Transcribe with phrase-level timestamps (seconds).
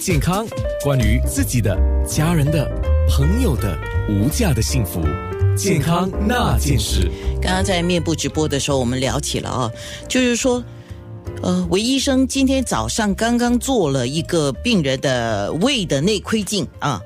[0.00, 0.46] 健康，
[0.82, 1.78] 关于自己的、
[2.08, 2.66] 家人的、
[3.10, 5.02] 朋友的无价的幸福，
[5.54, 7.10] 健康那件事。
[7.42, 9.70] 刚刚在面部直播的时候，我们聊起了啊，
[10.08, 10.64] 就是说，
[11.42, 16.98] 呃，韦医生今天早上刚刚做了一个病人的胃的内窥镜啊。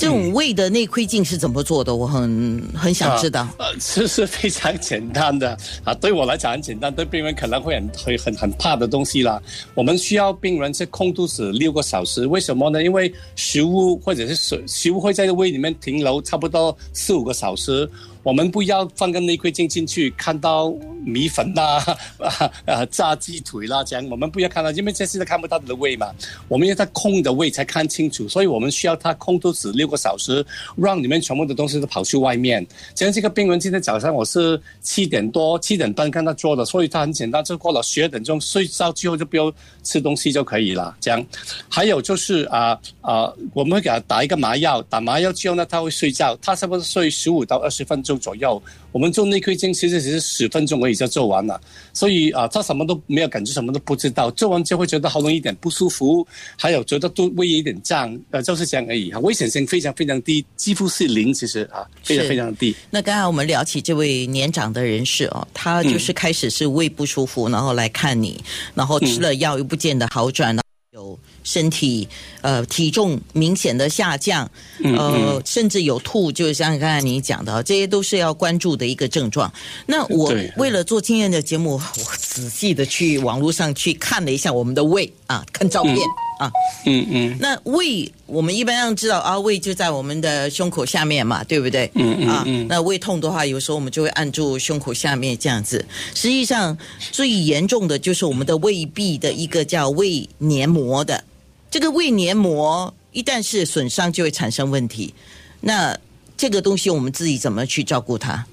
[0.00, 1.94] 这种胃的内窥镜是怎么做的？
[1.94, 3.46] 我很很想知道。
[3.58, 5.54] 呃， 这是非常简单的
[5.84, 9.38] 啊，对我来讲很简单，对病人可能会很会很很怕的东西啦。
[9.74, 12.82] 我们需要病人是空肚子六个小时，为什么呢？
[12.82, 17.86] 因为食物或者是水食物会在胃里面停留差不多四五个小时。
[18.22, 20.70] 我们不要放个内窥镜进去，看到
[21.04, 21.82] 米粉啦、
[22.66, 26.14] 啊炸鸡腿啦这样，我们不要看到，因为这些都看不到的胃嘛。
[26.46, 30.44] 我们要在空的胃才看清楚，所以我们需要他空肚子六个小时，
[30.76, 32.66] 让里面全部的东西都跑去外面。
[32.94, 39.50] 像这个病人今天早上我是七点多七点半跟他做的，所以他很简单，就过了十二点钟睡觉之后就不要
[39.82, 40.94] 吃东西就可以了。
[41.00, 41.24] 这样，
[41.70, 48.09] 还有就是啊啊，我们会给他打一个麻药，打麻药之后呢，他会睡觉，他差不多睡十五到二十分钟。
[48.16, 51.60] 左右，我们做内窥镜其实只是十分钟而已就做完了，
[51.92, 54.30] 所以啊，他什么都没有感觉，什么都不知道。
[54.32, 59.12] 做完就会觉得喉咙一点不舒服，还有觉得肚胃有点胀，呃，就是这样而已。
[59.14, 62.74] 危险性非常非常低，几乎是零，其实啊，非常非常低。
[62.90, 68.42] 那刚才我们聊起这位年长的人士哦，他就是开始是胃不舒服，然后来看你，
[68.74, 70.62] 然后吃了药又不见得好转了。
[71.40, 72.08] 有身体
[72.42, 74.50] 呃体重明显的下降，
[74.82, 79.52] 呃甚至有吐，就像刚才你讲的，这些都是要关注的一个症状。
[79.86, 85.96] 那我为了做今天的节目，我仔细的去网络上去看了一下我们的胃啊，看照片。
[86.40, 86.50] 啊，
[86.86, 91.90] 嗯嗯，那胃我们一般上知道啊，胃就在我们的胸口下面嘛，对不对？
[91.94, 95.84] 嗯嗯啊，那胃痛的话，有时候我们就会按住胸口下面这样子。
[96.14, 96.78] 实际上
[97.12, 101.22] 最严重的就是我们的胃壁的一个叫胃黏膜的，
[101.70, 105.14] 这个胃黏膜一旦是损伤，就会产生问题。
[105.60, 105.96] 那
[106.36, 108.44] 这个东西我们自己怎么去照顾它？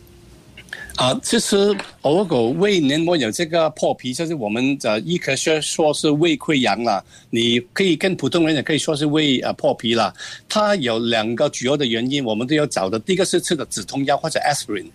[0.98, 7.04] 啊，其实如果胃黏膜有这个破皮，就是我们的医科学说是胃溃疡了。
[7.30, 10.14] 你可以跟普通人也可以说是胃呃破皮了。
[10.50, 13.00] 它有两个主要的原因，我们都要找的。
[13.00, 14.86] 第一个是吃的止痛药或者 aspirin，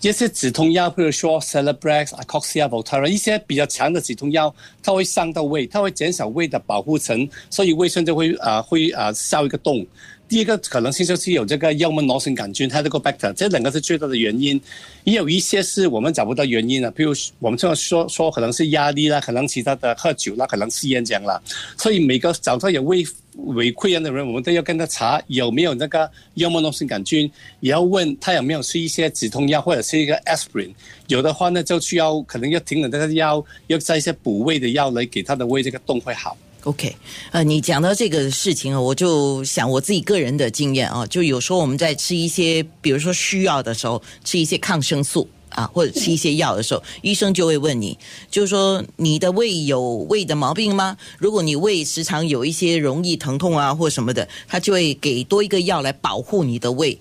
[0.00, 4.52] 这些止痛药，比如说 Celebrex、Acoxia、Voltaren 一些比较强的止痛药，
[4.82, 9.86] 它会伤到胃，它会减少胃的保护层，所以胃酸就会啊会啊烧一个洞。
[10.30, 14.60] 第一个可能性就是有这个幽门螺旋杆菌 （Helicobacter），这两个是最大的原因。
[15.02, 21.42] 也有一些是我们找不到原因的，比如我们这样说说，可能是压力啦，可能其他的喝酒啦，可能吸烟这样啦。
[21.76, 23.04] 所以每个找到有胃
[23.38, 30.70] 胃溃疡的人，我们都要跟他查有没有那个幽门螺旋杆菌，也要问他有没有吃一些止痛药或者是一个 aspirin。
[31.08, 36.38] 有的话呢，就需要可能要停了这个药，要加一些补胃的药来给他的胃这个洞会好。
[36.64, 36.94] OK，
[37.30, 47.96] 呃，你讲到这个事情啊，我就想我自己个人的经验啊，就有时候我们在吃一些，比如说需要的时候，吃一些抗生素啊，或者吃一些药的时候，医生就会问你，
[48.30, 50.98] 就是说你的胃有胃的毛病吗？
[51.18, 56.98] 如果你胃时常有一些容易疼痛啊或什么的，他就会给多一个药来保护你的胃。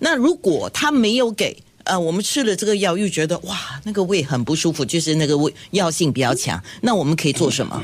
[0.00, 7.82] 那如果他没有给，呃，我们吃了这个药又觉得哇，那个胃很不舒服，就是那个胃药性比较强，那我们可以做什么？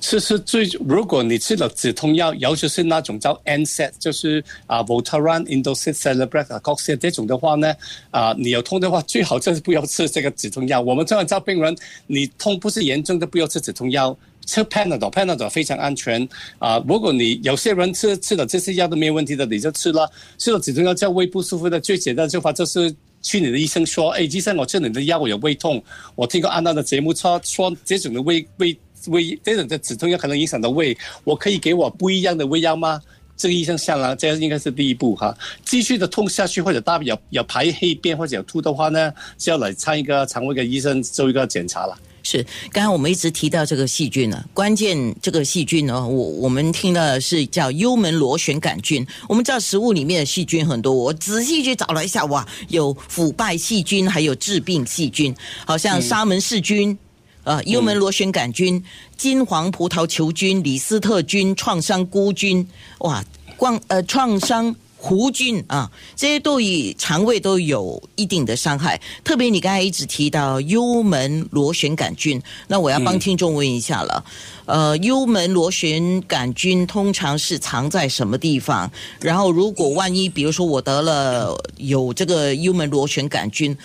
[0.00, 7.74] 其实最，如果你吃了止痛药，尤其是那种叫 NSAID，就是啊 Voltaren、Indocin、Celebrex、Acoxia 这种的话呢，
[8.10, 10.80] 啊，你有痛的话，最好就是不要吃这个止痛药。
[10.80, 11.76] 我们这样教病人，
[12.06, 14.16] 你痛不是严重的，不要吃止痛药，
[14.46, 16.28] 吃 Panadol，Panadol 非常安全。
[16.58, 20.10] 啊，如果你有些人吃吃了这些药都没有问题的，你就吃了。
[20.38, 22.92] 吃了止痛药叫胃不舒服的，最简单的做法就是
[23.22, 25.82] 去你的医生说，哎，医生，我吃你的药我有胃痛，
[26.14, 28.76] 我听过安娜的节目说说这种的胃胃。
[29.06, 33.00] 胃这种的止痛药可能影响到胃，我可以给我不一样的胃药吗？
[33.36, 35.34] 这个医生下来，这应该是第一步哈。
[35.64, 41.98] 继续的痛下去，或者大有有排黑便或者有吐的话呢，就要来看一个肠胃的医生做一个检查了。
[42.22, 49.06] 是，刚刚我们一直提到这个细菌呢，关键这个细菌呢，我我们听的是叫幽门螺旋杆菌。
[49.26, 55.34] 我们知道食物里面的细菌很多，我仔细去找了一下，哇，有腐败细菌，还有致病细菌，
[55.64, 56.98] 好像沙门氏菌。
[57.44, 58.82] 呃，幽门螺旋杆菌、
[59.16, 62.66] 金黄葡萄球菌、李斯特菌、创伤菇菌，
[62.98, 63.24] 哇，
[63.56, 69.00] 光呃创伤弧菌啊，这些都以肠胃都有一定的伤害。
[69.24, 74.22] 特别你刚才一直提到幽门螺旋杆菌，那我要帮听众问一下了。
[74.66, 78.90] 呃，幽门螺旋杆菌通常是藏在什么地方？
[79.20, 83.76] 然后如果万一，比如说我得了有这个幽门螺旋杆菌，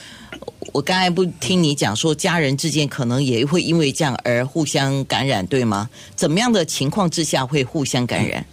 [0.74, 5.90] 我刚才不听你讲说家人之间可能也会因为这样而互相感染，对吗？
[6.16, 8.46] 怎么样的情况之下会互相感染？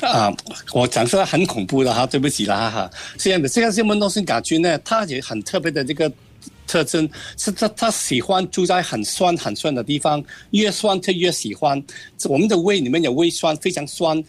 [0.00, 0.32] 啊，
[0.72, 2.90] 我讲出来很恐怖的哈，对不起啦哈哈。
[3.16, 6.10] 这样的，这个幽门螺旋杆菌呢，它也很特别的这个
[6.66, 11.82] 特征，是它它喜欢住在很酸很酸的地方，越酸它越喜欢。
[12.28, 14.22] 我们的胃里面有胃酸，非常酸。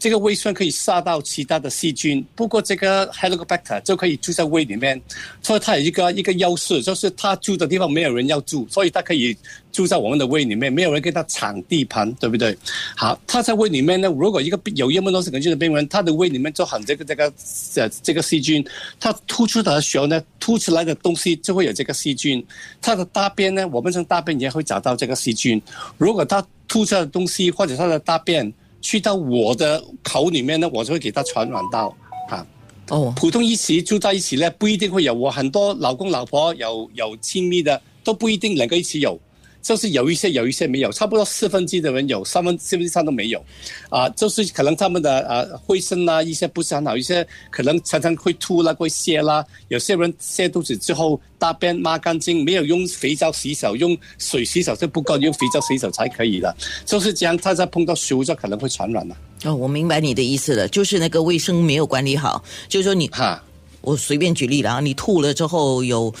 [0.00, 5.00] 这个胃酸可以杀到其他的细菌，不过这个 Helicobacter 就可以住在胃里面，
[5.42, 9.36] 所以它有一个一个优势，就是它住的地方没有人要住，所以它可以
[9.70, 12.56] 住在我们的胃里面，没有人给它抢地盘，对不对？
[12.96, 17.32] 好，它在胃里面呢，如果一个有幽门螺旋杆菌的病人，他的胃里面就很这个这个
[17.76, 18.64] 呃这个细菌，
[18.98, 22.44] 它吐出的时候呢，吐出来的东西就会有这个细菌，
[22.80, 25.60] 它的大便呢，我们从大便也会找到这个细菌，
[25.98, 28.52] 如果它吐出来的东西或者它的大便。
[28.86, 31.92] 去到我的口里面呢，我就会给他传染到
[32.30, 32.46] 啊。
[32.90, 35.12] 哦，普通一起住在一起呢，不一定会有。
[35.12, 39.18] 我很多老公老婆有有亲密的，都不一定能够一起有。
[39.66, 43.44] 就是有一些有一些没有，差不多四分之一的人有，三分四分之三都没有，
[43.90, 59.16] 啊，就是可能他们的呃卫生啊一些不是很好，一些可能常常会吐啦，会泻啦，有些人泻肚子之后大便抹干净，没有用肥皂洗手，用水洗手是不够，用肥皂洗手才可以的，就是这样，他在碰到食物就可能会传染了。
[59.42, 63.42] 哦，我明白你的意思了，就是那个卫生没有管理好，就是说你哈。
[63.86, 66.12] 我随便举例了啊，你吐了之后有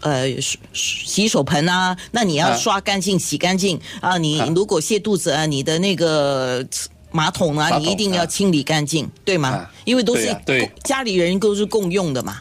[0.00, 0.26] 呃
[0.72, 4.16] 洗手盆啊，那你要刷干净、洗干净啊。
[4.16, 6.66] 你如果泻肚子啊，你的那个
[7.10, 9.68] 马桶啊，你一定要清理干净，对吗？
[9.84, 10.34] 因为都是
[10.82, 12.40] 家里人都是共用的嘛。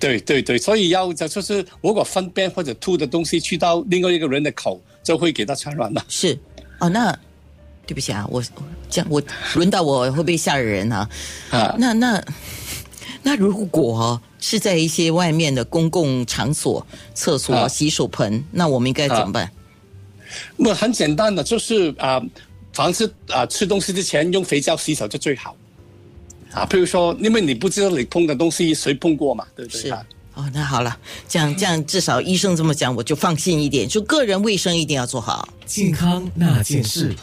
[0.00, 6.04] 对对对，所以要就是如果粪便或者吐的东西去到另外一个人的口，就会给他传染了。
[6.08, 6.36] 是
[6.80, 7.16] 哦，那
[7.86, 8.42] 对不起啊，我
[8.90, 9.22] 这样我
[9.54, 11.08] 轮到我会不会吓人啊？
[11.50, 12.20] 啊，那那。
[13.28, 19.50] 那如果是在一些外面的公共场所、厕所、洗手盆，那我们应该怎么办？
[20.56, 22.22] 那很简单的，就是啊，
[22.72, 25.54] 凡是啊吃东西之前用肥皂洗手就最好。
[26.52, 29.82] 啊，譬如说，因为你不知道你碰的东西谁碰过嘛，对不对？
[29.82, 29.90] 是
[30.32, 30.96] 哦，那好了，
[31.28, 37.14] 这样这样至少医生这么讲，我就放心一点，就个人卫生一定要做好，健康那件事。